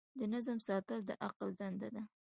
د 0.19 0.21
نظم 0.33 0.57
ساتل 0.67 0.99
د 1.05 1.11
عقل 1.25 1.49
دنده 1.59 1.89
ده. 1.95 2.03